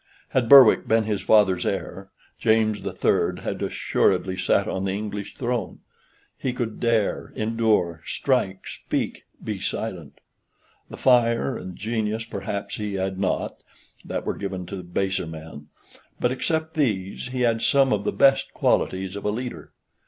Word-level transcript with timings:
Had 0.29 0.49
Berwick 0.49 0.87
been 0.87 1.03
his 1.03 1.21
father's 1.21 1.63
heir, 1.63 2.09
James 2.39 2.81
the 2.81 2.91
Third 2.91 3.41
had 3.41 3.61
assuredly 3.61 4.35
sat 4.35 4.67
on 4.67 4.85
the 4.85 4.91
English 4.93 5.35
throne. 5.35 5.81
He 6.39 6.53
could 6.53 6.79
dare, 6.79 7.31
endure, 7.35 8.01
strike, 8.03 8.65
speak, 8.67 9.25
be 9.43 9.59
silent. 9.59 10.17
The 10.89 10.97
fire 10.97 11.55
and 11.55 11.75
genius, 11.75 12.25
perhaps, 12.25 12.77
he 12.77 12.95
had 12.95 13.19
not 13.19 13.61
(that 14.03 14.25
were 14.25 14.33
given 14.33 14.65
to 14.73 14.81
baser 14.81 15.27
men), 15.27 15.67
but 16.19 16.31
except 16.31 16.73
these 16.73 17.27
he 17.27 17.41
had 17.41 17.61
some 17.61 17.93
of 17.93 18.03
the 18.03 18.11
best 18.11 18.55
qualities 18.55 19.15
of 19.15 19.23
a 19.23 19.29
leader. 19.29 19.71